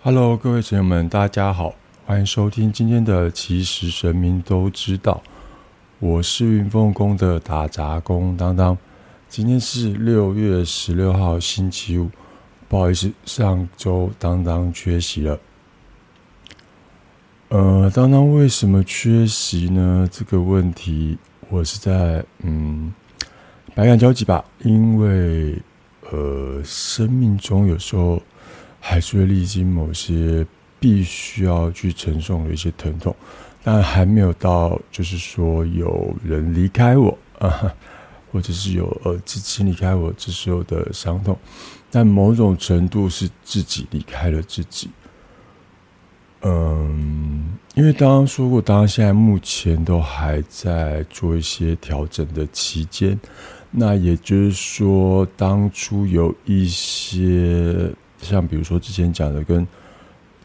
[0.00, 1.74] Hello，各位朋友们，大家好，
[2.06, 5.20] 欢迎收听今天的《其实神明都知道》，
[5.98, 8.78] 我是云凤宫的打杂工当当。
[9.28, 12.08] 今天是六月十六号星期五，
[12.68, 15.40] 不好意思，上周当当缺席了。
[17.48, 20.08] 呃，当当为什么缺席呢？
[20.12, 21.18] 这个问题
[21.48, 22.94] 我是在嗯
[23.74, 25.60] 百感交集吧，因为
[26.12, 28.22] 呃，生命中有时候。
[28.80, 30.46] 还是会历经某些
[30.80, 33.14] 必须要去承受的一些疼痛，
[33.64, 37.74] 但还没有到就是说有人离开我啊，
[38.30, 41.36] 或者是有呃至亲离开我这时候的伤痛，
[41.90, 44.88] 但某种程度是自己离开了自己。
[46.42, 53.18] 嗯，因为刚刚说过，当然现在目前都还在做一些调整的期间，
[53.72, 57.92] 那也就是说，当初有一些。
[58.20, 59.66] 像比如说之前讲的，跟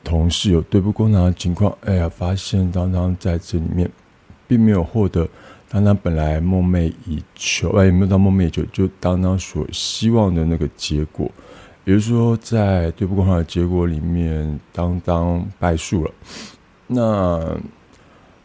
[0.04, 3.90] 同事有对簿公堂的情况，哎呀，发现当当在这里面
[4.48, 5.28] 并没有获得
[5.70, 11.32] 当当本来梦寐以求，哎，没有到梦寐以求，就当当所希望的那个结果。
[11.86, 16.12] 也就是说，在对簿公堂的结果里面，当当败诉了。
[16.88, 17.58] 那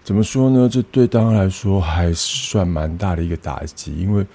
[0.04, 0.68] 怎么说呢？
[0.68, 4.26] 这对当当来说还是算蛮大的一个打击，因为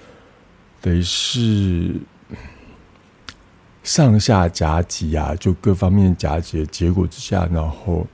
[0.80, 1.94] 等于是。
[3.84, 8.06] 上下夹击啊，就各方面夹击结果之下，然后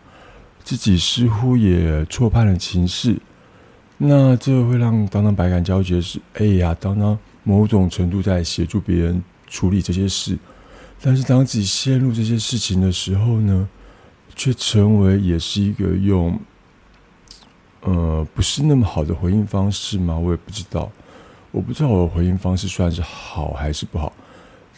[0.64, 3.16] 自己似乎也错判了情势，
[3.96, 10.36] 那这会让当当百感交集的是，哎呀，当当某种程度在协助别人处理这些事，
[11.00, 13.68] 但是当自己陷入这些事情的时候呢，
[14.34, 16.36] 却成为也是一个用，
[17.82, 20.18] 呃，不是那么好的回应方式吗？
[20.18, 20.90] 我也不知道，
[21.52, 24.12] 我不知道我的回应方式算是好还是不好。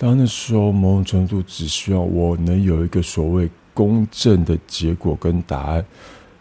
[0.03, 5.85] 当那时候，某种程度只希望我能有一个所谓公正的结果跟答案，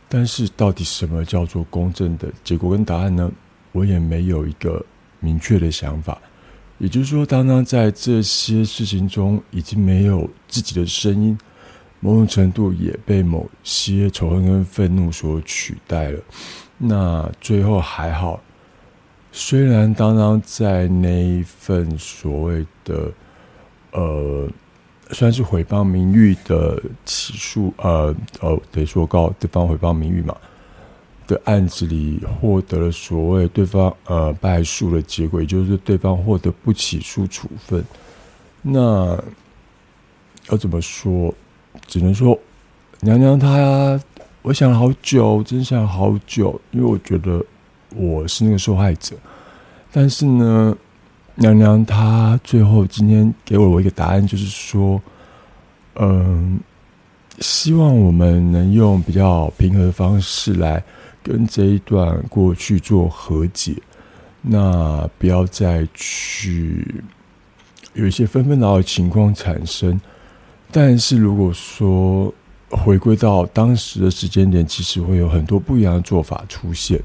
[0.09, 3.31] 但是到底什么叫做公正的结果跟答案呢？
[3.71, 4.83] 我也没有一个
[5.19, 6.17] 明确的想法。
[6.79, 11.37] 也就是说，当当在这些事情中已经没有自己的声音，
[11.99, 16.19] 某种程度也被某些仇恨跟愤怒所取代了。
[16.79, 18.41] 那最后还好，
[19.31, 23.11] 虽然当当在那一份所谓的。
[23.91, 24.47] 呃，
[25.09, 30.35] 算是毁谤名誉的起诉，呃，呃，得说告对方毁谤名誉嘛
[31.27, 37.83] 的案子里，获得了所谓对方呃败诉的结果，也就是对方获得不起诉处分。
[38.61, 39.21] 那
[40.49, 41.33] 要怎么说？
[41.87, 42.39] 只能说
[43.01, 43.99] 娘娘她，
[44.41, 47.43] 我想了好久，真想好久，因为我觉得
[47.95, 49.15] 我是那个受害者，
[49.91, 50.77] 但是呢。
[51.41, 55.01] 娘娘，她最后今天给我一个答案，就是说，
[55.95, 56.59] 嗯，
[57.39, 60.81] 希望我们能用比较平和的方式来
[61.23, 63.75] 跟这一段过去做和解，
[64.41, 67.03] 那不要再去
[67.93, 69.99] 有一些纷纷扰扰情况产生。
[70.71, 72.31] 但是如果说
[72.69, 77.01] 回归到当时的时间点，其实会有很多不一样的做法出现。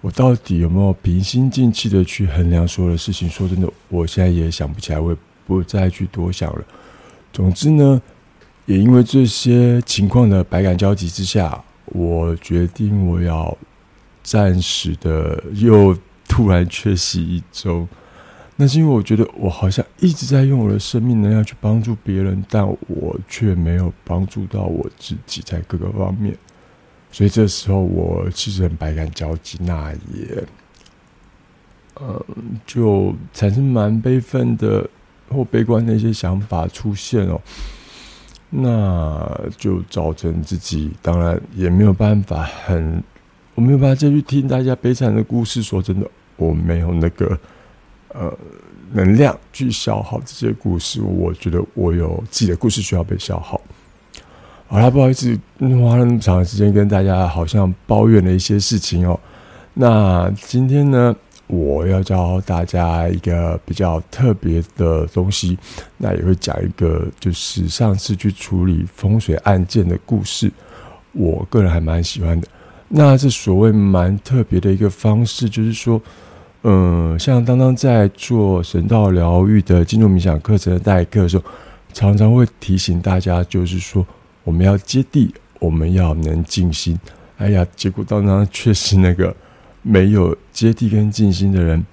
[0.00, 3.28] 我到底有没有平心静气的去衡量所有的事情？
[3.28, 6.64] 说真的，我现在也想不起来，我也不再去多想了。
[7.32, 8.00] 总之呢，
[8.64, 13.56] 也因为这些情况的百感交集之下，我决定我要
[14.22, 15.96] 暂时的又
[16.26, 17.86] 突然缺席一周。
[18.56, 26.36] 那是因为我觉得我好像一直在用我的生命能量去帮助别人，但我却没有帮助到我自己在各个方面。
[27.12, 30.44] 所以这时候我其实很百感交集，那也，
[31.94, 32.24] 呃，
[32.64, 34.88] 就产生蛮悲愤的
[35.28, 37.40] 或悲观的一些想法出现哦，
[38.48, 43.02] 那就造成自己当然也没有办法很，
[43.54, 45.62] 我没有办法再去听大家悲惨的故事。
[45.62, 47.38] 说真的，我没有那个
[48.08, 48.32] 呃
[48.92, 51.02] 能量去消耗这些故事。
[51.02, 53.60] 我觉得我有自己的故事需要被消耗。
[54.72, 59.18] 好了，不好意思，花了那么长时间跟大家好像抱怨了一些事情哦。
[59.74, 61.12] 那今天呢，
[61.48, 65.58] 我要教大家一个比较特别的东西，
[65.96, 70.48] 那也会讲一个就是上次去处理风水案件的故事，
[71.14, 72.46] 我个人还蛮喜欢的。
[72.86, 76.00] 那这所谓蛮特别的一个方式，就是说，
[76.62, 81.42] 嗯，像当当在做神道疗愈的进入冥想课程的代课的时候，
[81.92, 84.06] 常常会提醒大家，就是说。
[84.50, 86.98] 我们要接地，我们要能静心。
[87.38, 89.34] 哎呀，结果当当却是那个
[89.80, 91.86] 没有接地跟静心的人。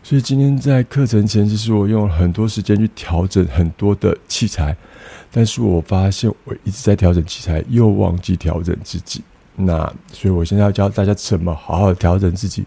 [0.00, 4.76] 所以今天在课程前，其实我用了很多时间去调整很多的器材，
[5.32, 9.20] 但是我发现我一直在调整器材，又忘记调整自己。
[9.56, 12.64] 那所以我现在要教大家怎么好好调整自己。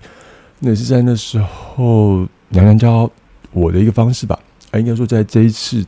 [0.60, 3.10] 那是在那时候娘娘教
[3.54, 4.38] 我的一个方式吧。
[4.72, 5.86] 啊，应该说在这一次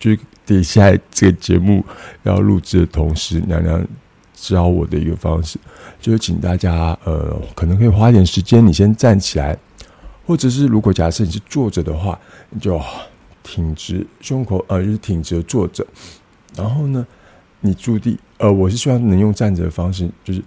[0.00, 0.10] 就
[0.46, 1.84] 底下这个节目
[2.24, 3.86] 要录制的同时，娘娘
[4.34, 5.58] 教我的一个方式，
[6.00, 9.56] 就是请大家呃，可能可以花点时间，你先站起来，
[10.26, 12.18] 或者是如果假设你是坐着的话，
[12.48, 12.80] 你就
[13.42, 15.86] 挺直胸口，呃，就是挺直坐着，
[16.56, 17.06] 然后呢，
[17.60, 20.42] 你注地，呃，我是希望能用站着的方式，就是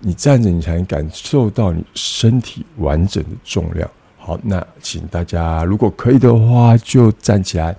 [0.00, 3.88] 你站着，你才能感受到你身体完整的重量。
[4.16, 7.76] 好，那请大家如果可以的话，就站起来。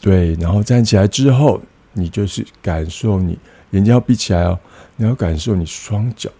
[0.00, 1.60] 对，然后站起来之后，
[1.92, 3.38] 你就是感受你
[3.70, 4.58] 眼睛要闭起来哦，
[4.96, 6.30] 你要感受你双脚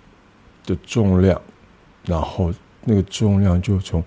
[0.64, 1.40] 的重量，
[2.04, 2.52] 然后
[2.84, 4.02] 那个重量就从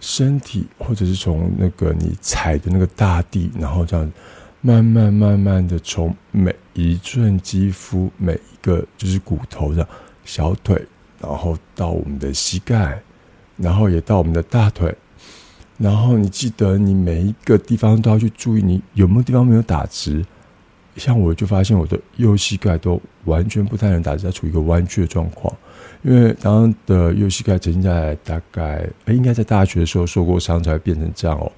[0.00, 4.12] 身体或者是从那个你踩的那个大地，然后这样
[4.60, 9.86] 慢慢慢慢的从每一寸肌肤、每一个就是骨头的、
[10.24, 10.84] 小腿，
[11.20, 13.00] 然后到我们的膝盖。
[13.62, 14.96] 然后也到我们的大腿，
[15.80, 20.22] 然后你记得你每一个地方都要去注意，你有没有地方没有打直？
[20.96, 25.56] 像我就发现我的右膝盖都完全不太能打直，在处于一个弯曲的状况。
[26.02, 31.50] 因为当的右膝盖曾经在大概哎，应该在大学的时候受过伤，才会变成这样哦。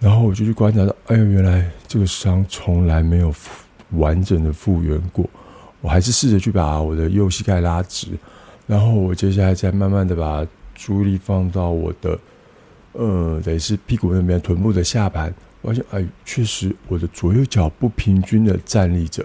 [0.00, 3.30] 然后我就去观察到，哎呦，原来这个伤从来没有
[3.90, 5.28] 完整的复原过。
[5.82, 8.08] 我还是试着去把我的右膝盖拉直，
[8.66, 10.46] 然后我接下来再慢慢的把。
[10.78, 12.18] 注意力放到我的，
[12.98, 15.32] 呃，等于是屁股那边、臀部的下盘，
[15.62, 19.22] 发现哎，确实我的左右脚不平均的站立着，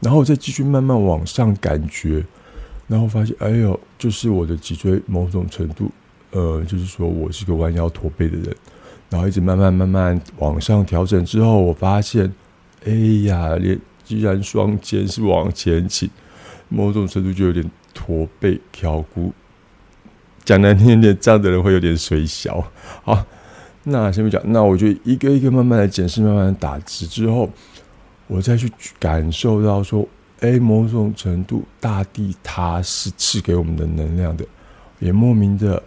[0.00, 2.22] 然后我再继续慢慢往上感觉，
[2.86, 5.90] 然后发现哎呦，就是我的脊椎某种程度，
[6.32, 8.54] 呃，就是说我是个弯腰驼背的人，
[9.08, 12.30] 然后一直慢慢慢慢往上调整之后，我发现，
[12.84, 12.92] 哎
[13.24, 16.10] 呀，连既然双肩是往前倾，
[16.68, 19.32] 某种程度就有点驼背挑骨。
[20.46, 22.64] 讲难听点，这样的人会有点水小。
[23.02, 23.26] 好，
[23.82, 27.50] 那先不讲，那我就一个一个慢慢的检视，慢慢的打直之后，
[28.28, 28.70] 我再去
[29.00, 30.08] 感受到说，
[30.38, 34.44] 哎，某种程度，大地它是赐给我们的能量的，
[35.00, 35.82] 也莫名的，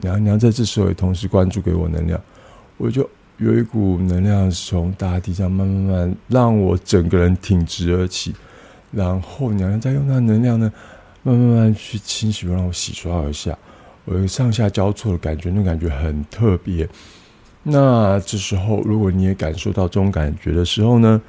[0.00, 2.20] 娘娘在这时候也同时关注给我能量，
[2.78, 8.34] 我就有一股能量从大地上慢慢慢让我整个人挺直而起，
[8.90, 10.72] 然后娘娘再用那能量呢，
[11.22, 13.56] 慢慢慢去清洗，让我洗刷而下。
[14.06, 16.88] 我有上下交错的感觉，那种感觉很特别。
[17.62, 21.20] 那这时候，如果你也感受到这种感觉的时候呢，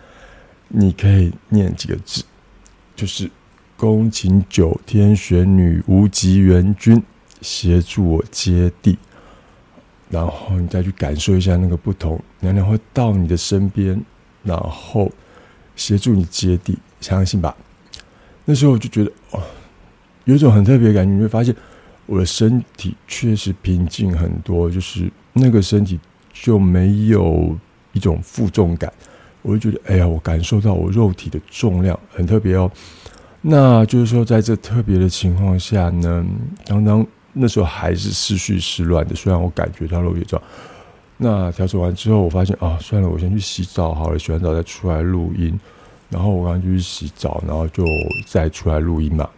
[0.70, 2.24] 你可以念几个字，
[2.96, 3.30] 就是
[3.76, 7.04] “恭请九天玄女无极元君
[7.42, 8.98] 协助我接地”，
[10.10, 14.02] 然后你再去感受一下那个不同，娘娘会到你的身边，
[14.42, 15.12] 然后
[15.76, 17.56] 协助你接地，相信吧。
[18.46, 19.44] 那时候我就觉得，哦，
[20.24, 21.54] 有一种很特别的感觉，你会发现。
[22.06, 26.00] 我的身体确实平静很多，就是那个身体
[26.34, 27.56] 就没有
[27.94, 28.92] 一种负重感，
[29.42, 32.70] 我就觉得，哎呀，我感受到我肉体的重量很特别哦。
[33.42, 36.26] 那就是说，在这特别的情况下呢，
[36.66, 40.42] 当当那时候还是思绪是乱的，虽然我感觉到肉体重。
[41.18, 45.58] 那调整完之后，我发现啊，算了，我先去洗澡好了，洗完澡再出来录音。
[46.10, 47.86] 然后我刚刚就去洗澡，然后就
[48.28, 49.30] 再出来录音嘛。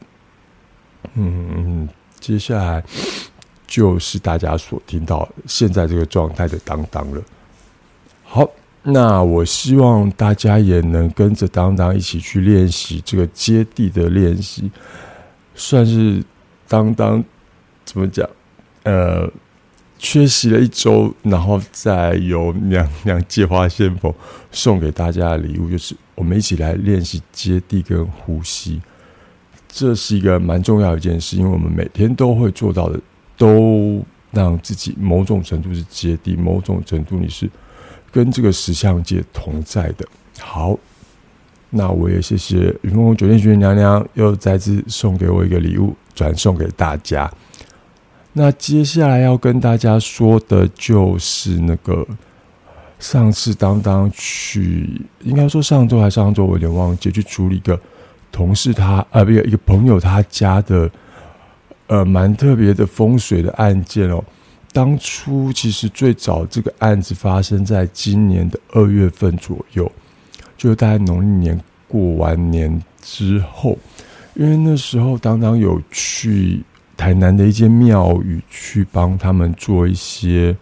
[1.13, 1.87] 嗯。
[2.23, 2.81] 接下来
[3.67, 7.21] 就是大家所听到现在这个状态的当当了。
[8.23, 8.49] 好，
[8.83, 14.71] 那我希望大家也能跟着当当一起去练习这个接地的练习，
[15.53, 16.23] 算是
[16.65, 17.21] 当当
[17.83, 18.25] 怎么讲？
[18.83, 19.29] 呃，
[19.99, 24.15] 缺席了一周，然后再由娘娘借花献佛
[24.49, 28.81] 送给大家的礼物，就是我们一起来练习接地跟呼吸。
[29.75, 32.99] 这是一个蛮重要的一件事，因为我们每天都会做到的，
[33.35, 37.49] 都让自己某种程度是接地，某种程度你是
[38.11, 40.05] 跟这个石像界同在的。
[40.39, 40.77] 好，
[41.71, 47.27] 那我也谢谢云峰酒店学院娘娘又再次送给我一个礼物，转送给大家。
[48.33, 52.05] 那接下来要跟大家说的就是那个
[52.99, 57.79] 上次当当去，应该说上周还是上周，我有点忘记去处理一个。
[58.33, 60.89] 同事他啊，不一个朋友他家的
[61.85, 64.21] 呃蛮特别的风水的案件哦。
[64.71, 69.89] 当初其实最早这个案子发生在今年的二月份左右，
[70.57, 73.77] 就大概农历年过完年之后，
[74.33, 76.63] 因为那时候当当有去
[76.97, 80.57] 台南的一间庙宇去帮他们做一些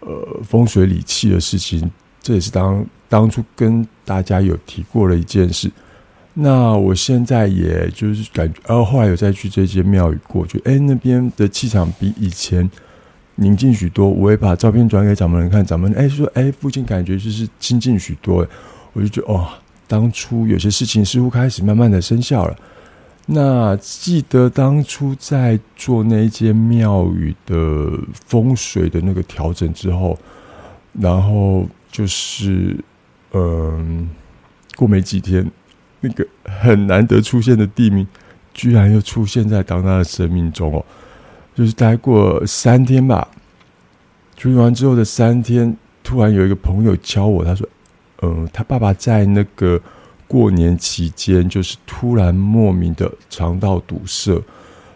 [0.00, 1.90] 呃风水礼器的事情。
[2.22, 5.70] 这也是当当初跟大家有提过的一件事。
[6.38, 12.70] 那我现在也就是感觉，然后来有再去这间庙宇过，去，哎那边的气场比以前
[13.36, 14.06] 宁静许多。
[14.06, 18.46] 我也把照片转给掌门人看，掌门人哎说哎附近感觉就是清静许多。
[18.92, 19.48] 我就觉得哦，
[19.86, 22.54] 当初有些事情似乎开始慢慢的生效了。
[23.24, 30.18] 那记得当初在做那间庙宇的风水的那个调整之后，
[30.92, 32.78] 然后就是
[33.32, 34.10] 嗯，
[34.76, 35.50] 过没几天。
[36.06, 38.06] 那个很难得出现的地名，
[38.54, 40.84] 居然又出现在当他的生命中哦！
[41.54, 43.26] 就是待过三天吧，
[44.36, 47.68] 处理完之后的三天，突然有一个朋友敲我，他说
[48.22, 49.80] ：“嗯，他爸爸在那个
[50.28, 54.40] 过年期间，就是突然莫名的肠道堵塞，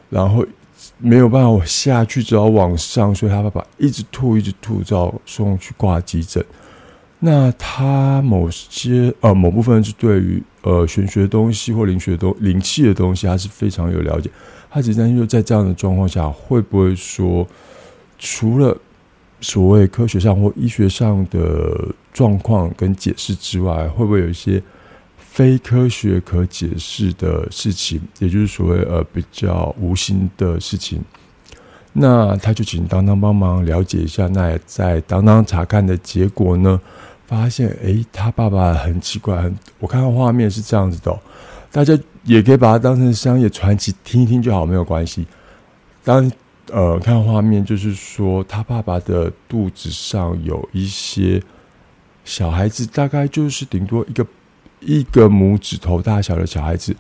[0.09, 0.45] 然后
[0.99, 6.45] 没有办法下去，只好往上，所以他爸爸一直吐，一直吐，只好送去挂急诊。”
[7.23, 14.31] 那他某些呃某部分是对于呃玄学的东西或灵学的东灵气的东西，他是非常有了解。
[14.71, 17.47] 他只担心说，在这样的状况下，会不会说，
[18.19, 18.75] 除了
[19.43, 24.63] 所谓科学上或医学上的状况跟解释之外，会不会有一些
[25.19, 31.03] 非科学可解释的事情，也就是所谓呃比较无形的事情？
[31.93, 34.29] 那他就请当当帮忙了解一下。
[34.29, 36.81] 那在当当查看的结果呢？
[37.31, 41.17] 发现，哎，他爸爸很奇怪，很我看到画面是这样子的，
[41.71, 45.25] 大家也可以把它当成商业传奇听一听就好，没有关系。
[46.03, 46.29] 当
[46.73, 51.41] 呃看画面，就是说他爸爸的肚子上有一些
[52.25, 54.27] 小孩子，大概就是顶多一个
[54.81, 56.97] 一个拇指头大小的小孩子，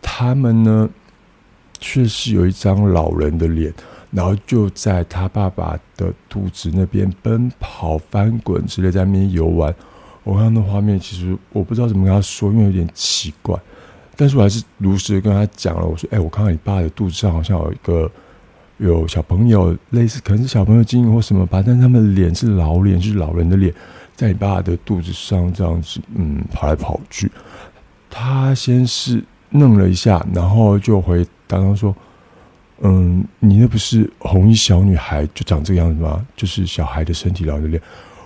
[0.00, 0.88] 他们呢
[1.78, 3.70] 却是有一张老人的脸。
[4.10, 9.74] 然后就在他爸爸的肚子那边奔跑、翻滚之类，在那边游玩。
[10.24, 13.58] 我看到画面，其实我不知道怎么跟他说，因为有点奇怪。
[14.16, 15.86] 但是我还是如实跟他讲了。
[15.86, 18.10] 我说：“哎，我看到你爸的肚子上好像有一个
[18.78, 21.62] 有小朋友，类似可能是小朋友经营或什么吧。
[21.64, 23.72] 但是他们脸是老脸，就是老人的脸，
[24.16, 27.30] 在你爸的肚子上这样子，嗯，跑来跑去。
[28.10, 31.94] 他先是愣了一下，然后就回刚刚说。”
[32.80, 36.24] 嗯，你那不是红衣小女孩就长这个样子吗？
[36.36, 37.82] 就是小孩的身体，老人脸。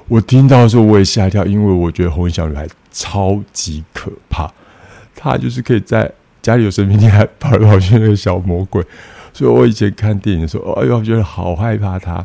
[0.08, 4.52] 我听到的时候我也吓一跳，因为我觉得红衣小女孩超级可怕，
[5.16, 6.10] 她就是可以在
[6.42, 8.84] 家里有生命力还跑来跑去那个小魔鬼。
[9.32, 12.22] 所以我以前看电影的时候，哎呦，我觉得好害怕她。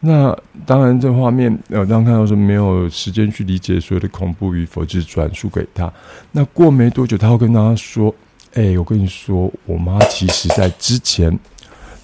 [0.00, 5.92] 那当然，这画面呃，当看到说没有时间去理解所有的恐怖与否，就是转述给他。
[6.32, 8.12] 那过没多久，他会跟大家说
[8.54, 11.38] ：“哎，我跟你说，我妈其实在之前。”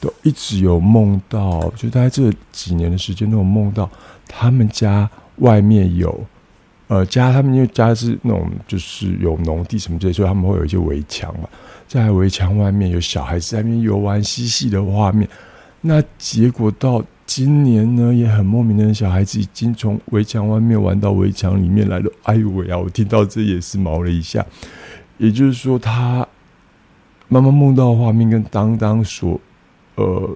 [0.05, 3.89] 都一直有梦到，就在这几年的时间都有梦到，
[4.29, 6.25] 他们家外面有，
[6.89, 11.49] 呃，家他们因为家是那种就是有农地什么之类，所以他们会有一些围墙嘛，
[11.89, 15.27] 在围墙外面有小孩子在那边游玩嬉戏的画面。
[15.81, 22.11] 那结果到今年呢，也很莫名的，小孩子已经从围墙外面玩到围墙里面来了。
[22.25, 22.79] 哎呦喂啊！
[22.79, 24.45] 我听到这也是毛了一下。
[25.17, 26.27] 也就是说，他
[27.29, 29.41] 妈妈梦到的画面跟当当所。
[29.97, 30.29] 呃，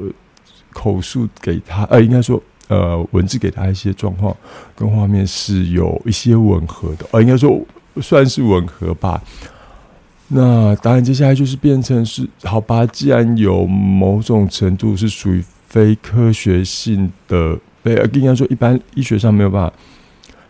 [0.72, 4.36] 口述给他，呃，应该说，呃，文字给他一些状况
[4.76, 7.60] 跟画面是有一些吻合的，呃，应该说
[8.00, 9.20] 算是吻合吧。
[10.28, 19.72] 那当然，接下来就是变成是好吧，既然有某种程度是属于非科学性的，非应该说一般医学上没有办法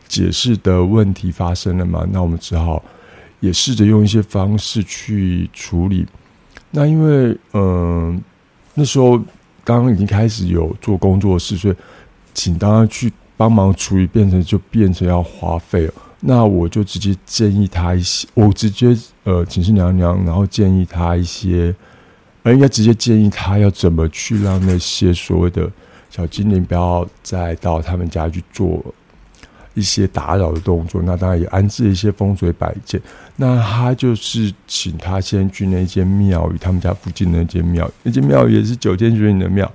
[0.06, 2.84] 解释的问题发生了嘛，那我们只好
[3.40, 6.04] 也试着用一些方式去处理。
[6.72, 8.20] 那因为，嗯。
[8.78, 9.18] 那时候
[9.64, 11.74] 刚刚已经开始有做工作室，所以
[12.32, 15.92] 请大家去帮忙处理，变成就变成要花费了。
[16.20, 21.74] 那我就直接建议他一些，我直接呃请示娘娘，然后建议他一些，
[22.44, 25.68] 呃应该直接建议他要怎么去让那些所谓的
[26.08, 28.84] 小精灵不要再到他们家去做。
[29.74, 33.00] 一些打扰的动作，那当然也安置一些风水摆件。
[33.36, 39.70] 那他就是请他先去那间庙宇，他们家附近那间庙，那间庙也是九天玄女的庙，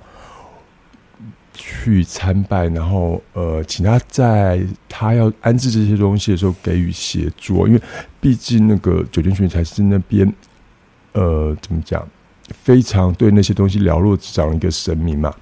[1.54, 2.66] 去参拜。
[2.68, 7.80] 然后呃，请他在他要安置这些东西的时候给予协助，因为
[8.20, 10.30] 毕竟那个九天玄女才是那边
[11.12, 12.06] 呃怎么讲，
[12.62, 15.32] 非常对那些东西了若指掌的一个神明嘛。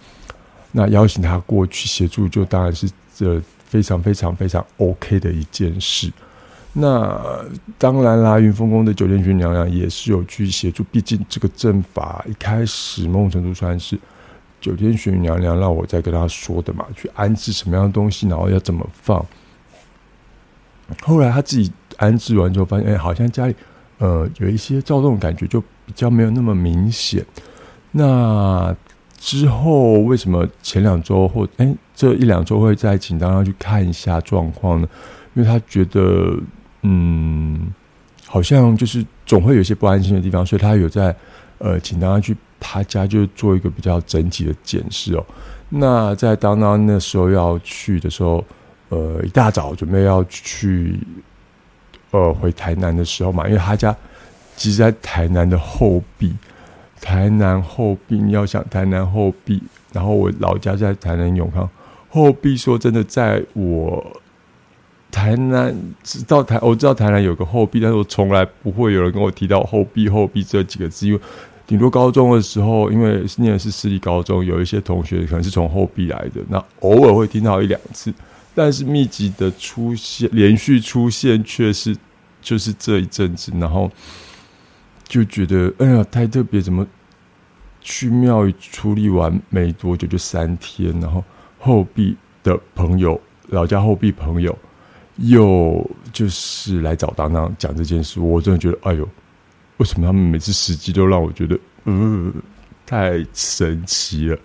[0.71, 3.43] 那邀请他过去协助，就当然是这。
[3.73, 6.13] 非常非常非常 OK 的一件事。
[6.75, 7.19] 那
[7.79, 10.85] 当然啦，云峰宫的九天玄娘娘也是有去协助。
[10.93, 13.99] 毕竟这个阵法一开始某种程度算是
[14.61, 19.25] 九天玄女娘娘让我在跟她说的嘛，去安置什么样的东西，然后要怎么放。
[21.01, 23.55] 后来他自己安置完之后，发现哎，好像家里
[23.97, 27.25] 呃有一些躁动的感觉，就比较没有那么明显。
[27.93, 28.77] 那
[29.17, 34.89] 之后为什么前两周或哎这一两周会再请当他去看一下状况呢？
[35.35, 36.37] 因为他觉得
[36.83, 37.73] 嗯，
[38.27, 41.15] 好像就是总会有些不安心的地方，所以他有在
[41.59, 45.25] 呃请当他去他家，就做一个比较整体的检视哦。
[45.69, 48.45] 那在当当那时候要去的时候。
[48.95, 51.01] 呃，一大早准备要去，
[52.11, 53.97] 呃，回台南的时候嘛，因为他家
[54.55, 56.37] 其实在台南的后壁，
[57.01, 59.63] 台南后壁，你要想台南后壁，
[59.95, 61.67] 然后我老家在台南永康
[62.13, 62.57] 后壁。
[62.57, 64.21] 说真的，在我
[65.11, 71.21] 台南知道台，我知道台南有个后壁，但是我从来不会有人跟我提到后壁后壁这几个字，因为
[71.67, 78.13] 顶多高中的时候，因为念的是私立高中，有一些同学可能是从后壁来的，那偶尔会听到一两次。
[78.55, 81.97] 但是密集的出现，连续出现，却是
[82.43, 83.91] 就是这一阵子，然后
[85.09, 86.87] 就觉得哎呀太特别，怎么
[87.81, 91.25] 去庙宇处理完没多久就三天，然后
[91.63, 94.59] 后壁的朋友，老家后壁朋友
[95.17, 99.09] 又就是来找当当讲这件事，我真的觉得哎呦，
[99.77, 102.33] 为什么他们每次时机都让我觉得嗯
[102.85, 104.39] 太神奇了？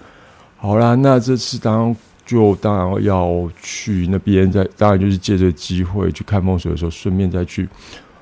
[0.57, 1.95] 好啦，那这次当。
[2.27, 7.65] 就当然要去那边，在当然就是借这个机会去看风水的时候，顺便再去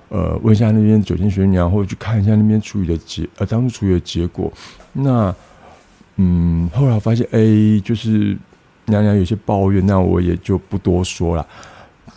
[0.10, 4.54] 呃问一下那边九天玄娘，或者去看一下那边处理的结呃当初处理的结果。
[4.94, 5.34] 那
[6.18, 8.38] 嗯，后来发现哎，就是
[8.86, 11.46] 娘娘有些抱怨，那我也就不多说了。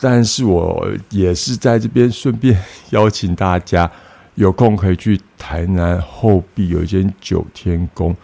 [0.00, 2.56] 但是我也是在这边顺便
[2.90, 3.90] 邀请大家，
[4.37, 8.14] 有空可以去台南后壁有一间九天宫。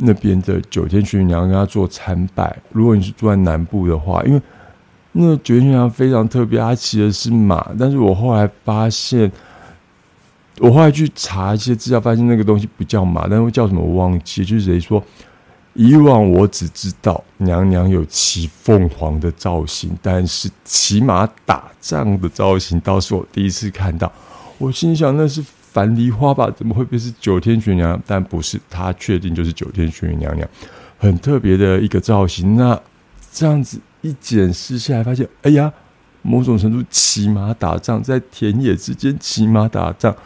[0.00, 2.56] 那边的九天玄女娘跟他做参拜。
[2.70, 4.40] 如果你是住在南部的话，因为
[5.10, 7.68] 那九天玄娘非常特别，她骑的是马。
[7.76, 9.28] 但是我后来发现，
[10.60, 14.44] 我后来去查一些资料，发现那个东西不叫马，但是叫什么我忘记。
[14.44, 15.02] 就是谁说，
[15.78, 24.12] 以往我只知道娘娘有骑凤凰的造型，但是骑马打仗的造型倒是我第一次看到。
[24.58, 25.42] 我心想，那是。
[25.70, 26.50] 樊梨花吧？
[26.56, 28.02] 怎么会不是九天玄女娘娘？
[28.06, 30.48] 但不是，她确定就是九天玄女娘娘，
[30.96, 32.56] 很特别的一个造型。
[32.56, 32.80] 那
[33.30, 35.70] 这样子一检视下来，发现，哎呀，
[36.22, 40.16] 某种程度骑马打仗，在田野之间骑马打仗，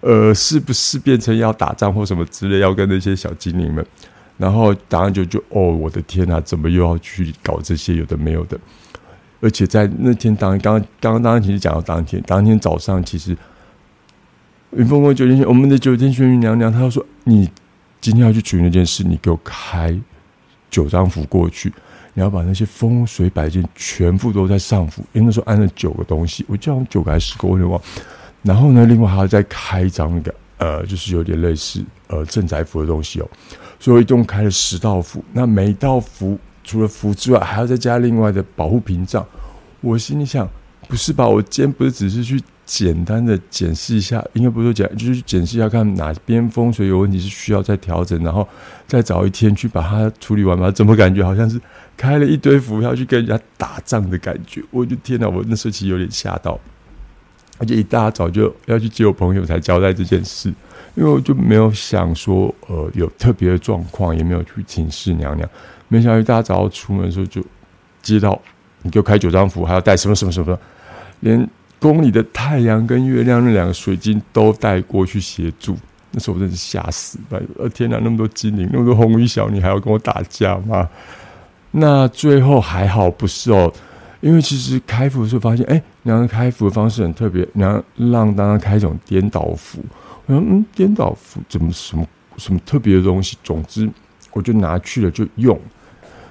[0.00, 3.84] 呃，是不是变成要打仗或什么之类，要跟那些小精灵们？
[4.36, 8.58] 然后答案就就，哦，我的天哪，怎么又要去搞这些有的没有的？
[9.40, 13.36] 而且在那天当刚刚刚当其实讲到当天，当天早上其实。
[14.74, 17.46] 云峰宫酒店，我们的九天玄云娘娘，她就说：“你
[18.00, 19.94] 今天要去处理那件事，你给我开
[20.70, 21.70] 九张符过去，
[22.14, 25.04] 你要把那些风水摆件全部都在上符。
[25.12, 27.78] 因为那时候安了九个东西，我叫九个还是十个，我有点忘。
[28.40, 33.28] 然后呢，另外还要再开一张那个呃，就是有点类似呃镇宅符的东西哦。
[33.80, 35.24] 所以一共开了十道符。
[35.32, 39.26] 那每一道符除了符之外，还要再加另外的保护屏障。
[39.80, 40.48] 我心里想，
[40.86, 41.28] 不是吧？
[41.28, 48.48] 我今天不是只是去。”简单的检视一下，应该不是检，就是检视一下，看哪边风水有问题，是需要再调整，然后
[48.86, 50.70] 再找一天去把它处理完吧。
[50.70, 51.60] 怎么感觉好像是
[51.96, 54.62] 开了一堆符要去跟人家打仗的感觉？
[54.70, 55.28] 我的天哪！
[55.28, 56.58] 我那时候其实有点吓到，
[57.62, 60.48] 而且一大早就要去接我朋友才交代这件事，
[60.96, 65.48] 因为我就没有想说，呃，有特别的状况，也没有去请示娘娘。
[65.86, 67.40] 没想到一大早出门的时候就
[68.02, 68.36] 接到，
[68.82, 70.58] 你给我开九张符，还要带什么什么什么，
[71.20, 71.48] 连。
[71.78, 75.76] 宫里的太阳跟月亮那两个水晶都带过去协助，
[76.12, 77.42] 那时候我真是吓死了！
[77.58, 80.88] 呃，天哪，那么多精灵，那么多红衣小女还要跟我打架吗？
[81.72, 83.72] 那最后还好不是哦，
[84.22, 89.84] 因为其实开符的时候发现，哎，娘娘开符的方式很特别，娘让当然开一种颠倒符。
[90.24, 92.06] 我说，嗯，颠倒符怎么什么
[92.38, 93.36] 什么特别的东西？
[93.44, 93.86] 总之，
[94.32, 95.60] 我就拿去了就用。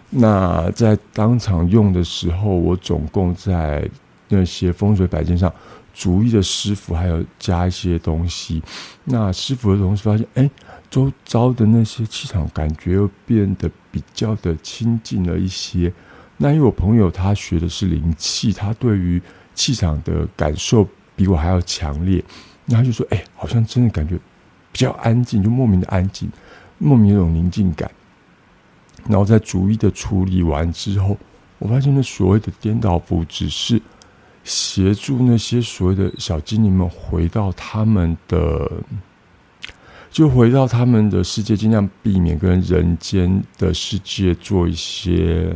[0.10, 3.88] 那在当场用的时候，我总共在。
[4.34, 5.54] 那些风水摆件上，
[5.94, 8.64] 逐一的师傅还有加一些东西。
[9.04, 10.50] 那师傅的同时发现，哎，
[10.90, 15.92] 周遭的那些气场感觉又变得比较的亲近了一些。
[16.42, 19.22] 那因为我朋友他学的是灵气，他对于
[19.54, 22.24] 气场的感受比我还要强烈。
[22.66, 24.18] 那他就说，哎，好像真的感觉
[24.72, 26.28] 比较安静，就莫名的安静，
[26.80, 27.90] 莫名有种宁静感。
[29.08, 31.16] 然后在逐一的处理完之后，
[31.60, 33.82] 我发现那所谓的颠倒符只是。
[34.44, 38.72] 协助那些所谓的小精灵们回到他们的，
[40.10, 45.56] 就回到他们的世界，尽量避免跟人间的世界做一些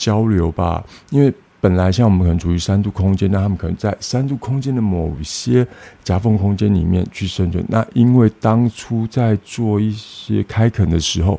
[0.00, 0.82] 交流吧。
[1.10, 5.66] 因为本来像我们可能处于三度空间，那他们可能在三度空间的某些
[6.02, 7.62] 夹缝空间里面去生存。
[7.68, 11.38] 那因为当初在做一些开垦的时候，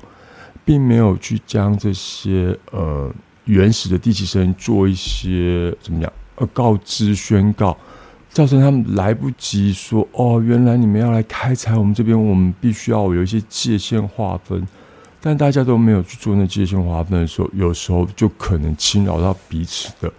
[0.63, 3.11] 并没有去将这些呃
[3.45, 7.75] 原始的地栖生做一些怎么样呃告知宣告，
[8.29, 14.67] 造成他们来不及说哦，原来你们要来开采我们这边，我们必须要有一些界限划分。
[15.23, 20.11] 但大家都没有去做那界限划分的时候，有时候就可能侵扰到彼此的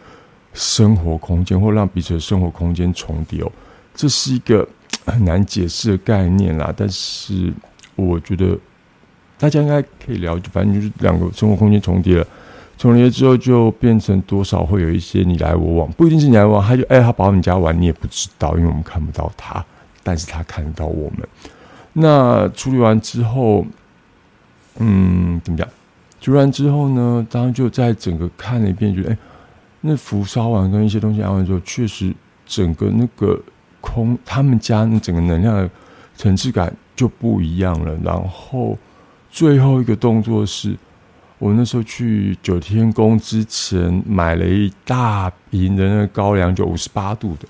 [0.55, 3.43] 生活空间，或让彼此的生活空间重叠。
[3.43, 3.51] 哦，
[3.97, 4.67] 这是一个
[5.05, 6.73] 很难解释的概念啦。
[6.77, 7.53] 但是
[7.97, 8.57] 我觉得
[9.37, 12.27] 大家应该可以了解，反正就是两个生活空间重叠了，
[12.79, 19.65] 重叠之后就变成多少会有一些你来我往，不一定是你来我往，他就哎，他跑你家玩，你也不知道，因为我们看不到他，
[20.05, 21.27] 但是他看得到我们。
[21.93, 23.67] 那处理完之后。
[24.79, 25.69] 嗯，怎么讲？
[26.21, 29.19] 煮完之后呢，当然就在整个看了一遍，觉得哎，
[29.81, 32.15] 那符烧完跟一些东西安完之后，确实
[32.47, 33.37] 整个那个
[33.81, 35.69] 空，他们家那整个能量的
[36.15, 37.99] 层次感就不一样了。
[38.05, 38.79] 然后
[39.33, 40.77] 最后一个动作是，
[41.41, 47.49] 我那时候去九天宫之前买了一大瓶的那个高粱酒，五十八度的。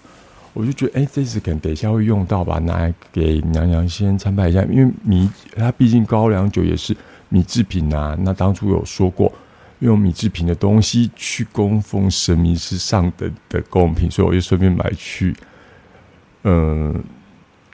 [0.55, 6.97] 我就觉得，哎，这次可能等一下会用到吧，拿来给娘娘先参拜一下，因为米，它毕竟高粱酒也是。
[7.33, 9.33] 米制品啊，那当初有说过
[9.79, 15.35] 用米制品的东西去供奉神明是上等的贡品，所以我就顺便买去，
[16.45, 17.03] 嗯，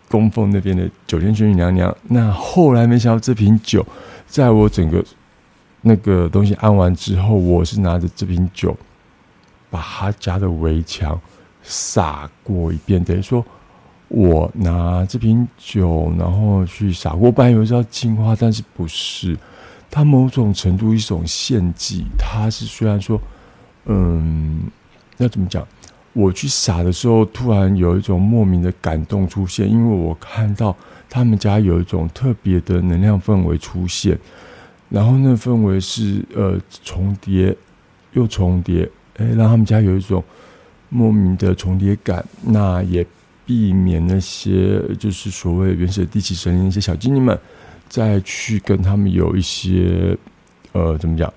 [0.09, 1.92] 供奉那边的九天玄女娘娘。
[2.05, 3.85] 那后来没想到这瓶酒，
[4.29, 5.05] 在我整个
[5.81, 8.77] 那个东西安完之后，我是拿着这瓶酒
[9.68, 11.21] 把他家的围墙
[11.64, 13.44] 洒过一遍，等于说。
[14.09, 19.37] 我拿这瓶酒，然后去洒过，本来以为是要净化，但是不是？
[19.90, 23.21] 它某种程度一种献祭，它是虽然说，
[23.85, 24.61] 嗯，
[25.18, 25.66] 要怎么讲？
[26.14, 30.75] 我去洒的时候，突然有一种莫名的感动出现，因为我看到
[31.11, 34.18] 他们家有一种特别的能量氛围出现，
[34.88, 37.55] 然后那氛围是呃重叠
[38.14, 40.25] 又重叠，哎，让他们家有一种
[40.88, 43.07] 莫名的重叠感，那也。
[43.48, 47.38] 避免那些就是所谓原始地气神灵那些小精灵们，
[47.88, 50.14] 再去跟他们有一些
[50.72, 51.32] 呃怎么讲，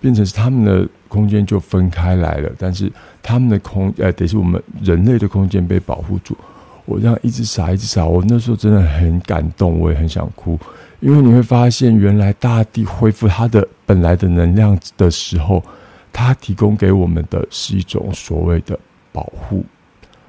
[0.00, 2.90] 变成是他们的空间就分开来了，但是
[3.22, 6.36] 他们的空呃得是我们人类的空间被保护住。
[6.84, 10.58] 我这样一直傻一直傻，我那时候真的很感动，我也很想哭，
[10.98, 15.62] 因为你会发现原来大地恢复它的本来的能量的时候，
[16.12, 18.76] 它提供给我们的是一种所谓的
[19.12, 19.64] 保护。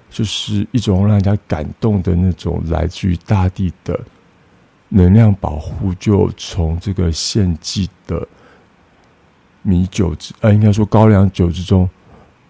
[0.10, 4.00] 就是一种让人家感动的那种来自于大地的
[4.89, 8.28] 能量保护，就从这个献祭的
[9.62, 11.89] 米酒之，呃，应该说高粱酒之中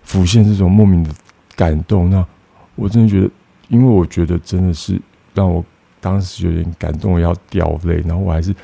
[0.03, 1.11] 浮现这种莫名的
[1.55, 2.09] 感动。
[2.09, 2.25] 那
[2.75, 3.29] 我真的觉得，
[3.67, 5.01] 因为我觉得真的是
[5.33, 5.63] 让我
[5.99, 8.03] 当时有点感动，要掉泪。
[8.05, 8.55] 然后我还是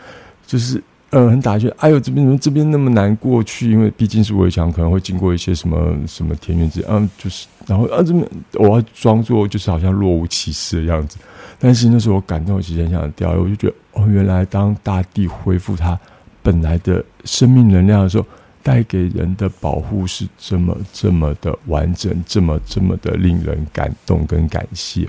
[0.45, 0.81] 就是。
[1.15, 1.69] 嗯，很打趣。
[1.77, 3.71] 哎呦，这边怎么这边那么难过去？
[3.71, 11.17] 因为毕竟是围墙，可能会经过一些什么什么田园之嗯，就是，然后啊，这边我要装作就是好像若无其事的样子。
[11.59, 13.29] 但是那时候我感动，其实很想掉。
[13.31, 15.97] 我就觉得，哦，原来当大地恢复它
[16.41, 18.25] 本来的生命能量的时候，
[18.63, 25.07] 带给人的保护是这么这么的完整，这么这么的令人感动跟感谢。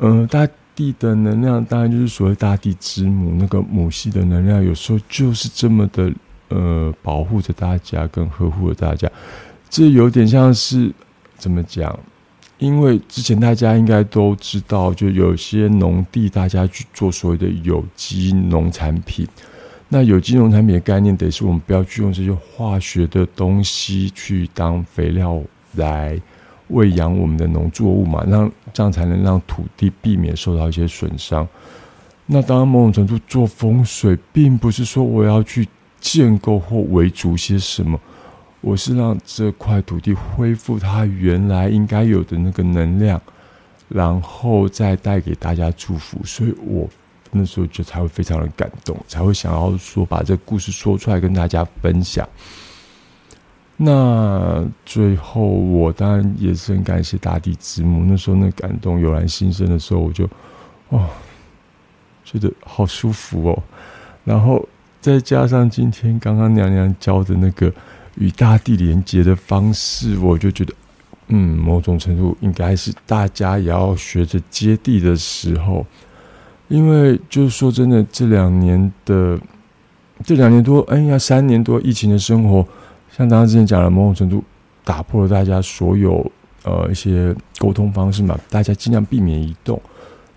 [0.00, 0.52] 嗯，大家。
[0.80, 6.10] 地的能量当然就是所谓大地之母，那个母系的能量，有时候就是这么的
[6.48, 9.06] 呃保护着大家，跟呵护着大家。
[9.68, 10.90] 这有点像是
[11.36, 11.98] 怎么讲？
[12.56, 19.28] 因为之前大家应该都知道，就有些农地大家去做所谓的有机农产品。
[19.90, 25.42] 那有机农产品的概念，得是我们不要去用这些化学的东西去当肥料
[25.74, 26.18] 来。
[26.70, 31.46] 喂养我们的农作物嘛，让这样才能让土地避免受到一些损伤。
[32.26, 35.66] 那当然，某种程度做风水，并不是说我要去
[36.00, 38.00] 建构或围筑些什么，
[38.60, 43.20] 我是让这块土地恢复它原来应该有的那个能量，
[43.88, 46.20] 然后再带给大家祝福。
[46.24, 46.88] 所以我
[47.32, 52.28] 那时候就才会非常的感动，才会想要说把这故事说出来跟大家分享。
[53.82, 58.04] 那最后，我当然也是很感谢大地之母。
[58.04, 60.28] 那时候那感动油然心生的时候，我就
[60.90, 61.08] 哦，
[62.22, 63.62] 觉得好舒服哦。
[64.22, 64.68] 然后
[65.00, 67.72] 再加上今天刚刚娘娘教的那个
[68.16, 70.74] 与大地连接的方式，我就觉得，
[71.28, 75.86] 嗯，某种程度应该是大家也要学着接地的时候。
[76.68, 79.40] 因为就是说真的，这两年的
[80.22, 82.68] 这两年多，哎呀，三年多疫情的生活。
[83.20, 84.42] 像刚刚之前讲的，某种程度
[84.82, 86.24] 打破了大家所有
[86.62, 89.78] 呃一些沟通方式嘛，大家尽量避免移动，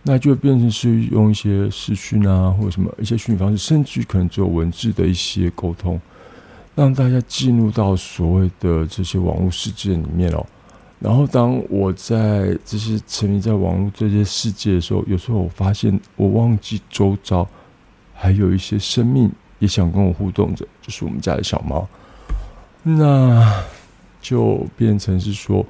[0.02, 5.98] 那就变成是用一些视讯啊，或者什么一些虚拟方式，甚至可能只有文字的一些沟通，
[6.76, 10.46] 让大家进入到所谓的这些网络世界里面哦。
[11.00, 17.48] 然后当我在这些沉迷在网络这些世界的时候，有时候我发现我忘记周遭
[18.14, 21.88] 还有一些生命也想跟我互动着，就是我们家的小猫。
[22.86, 23.64] 那
[24.22, 25.66] 就变成是说，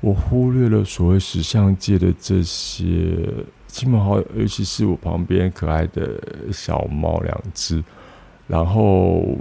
[0.00, 3.18] 我忽略了所谓时尚界的这些
[3.66, 6.18] 亲朋好友，尤其是我旁边可爱的
[6.50, 7.84] 小猫两只。
[8.46, 9.36] 然后，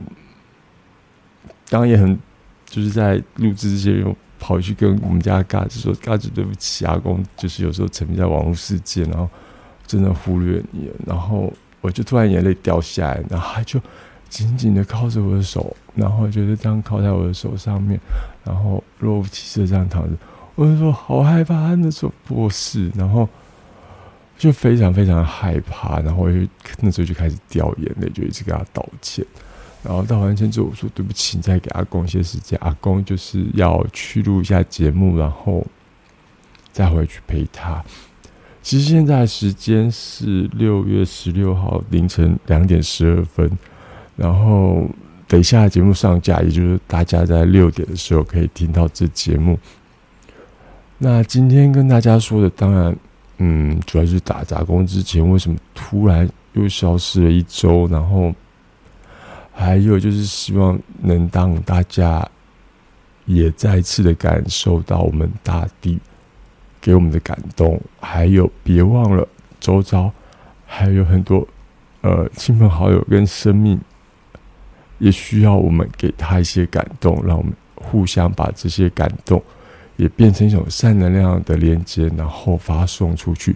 [1.69, 2.19] 当然也很
[2.65, 9.29] 就是在录制之前，又跑去跟我们家嘎子说：“嘎子，对不起，阿公，就是有时候沉迷在网络世界，然后
[9.87, 13.79] 真的忽略你。”然后我就突然眼泪掉下来，然后就。
[14.33, 17.99] 紧紧的靠着我的手，然后就是这样靠在我的手上面，
[18.43, 20.17] 然后若无其事这样躺着。
[20.55, 23.29] 我就说好害怕，那时候不是，然后
[24.35, 26.39] 就非常非常害怕，然后就
[26.79, 29.23] 那时候就开始掉眼泪，就一直给他道歉。
[29.83, 32.57] 然后道完歉之后，我说对不起，再给阿公一些时间。
[32.59, 35.63] 阿公就是要去录一下节目，然后
[36.71, 37.83] 再回去陪他。
[38.63, 43.51] 其实现在时间是六月十六号凌晨两点十二分。
[44.15, 44.87] 然后
[45.27, 49.57] 等一下节目上架，也就是大家在六点的时候可以听到这节目。
[50.99, 52.95] 那今天跟大家说的，当然，
[53.39, 58.33] 嗯，主要是打杂工之前为什么突然又消失了一周，然后
[59.51, 62.25] 还有就是希望能让大家
[63.25, 65.99] 也再次的感受到我们大地
[66.79, 69.27] 给我们的感动，还有别忘了
[69.59, 70.11] 周遭
[70.65, 71.45] 还有很多
[72.01, 73.79] 呃亲朋好友跟生命。
[75.03, 79.43] 也需要我们给他一些感动，让我们互相把这些感动
[79.97, 83.53] 也变成一种善能量的连接，然后发送出去。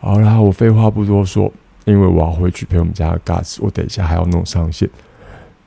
[0.00, 1.52] 好啦，我废话不多说，
[1.84, 4.88] 因为我要回去陪我们家的 Gas，我等一下还要弄上线。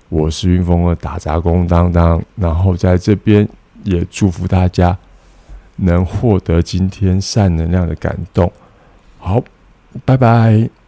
[0.09, 3.47] 我是云峰的打杂工当当，然后在这边
[3.83, 4.97] 也祝福大家
[5.75, 8.51] 能获得今天善能量的感动。
[9.19, 9.39] 好，
[10.03, 10.78] 拜拜。